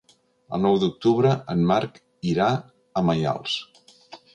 El 0.57 0.63
nou 0.65 0.79
d'octubre 0.83 1.35
en 1.57 1.63
Marc 1.75 2.03
irà 2.35 2.51
a 3.03 3.09
Maials. 3.13 3.61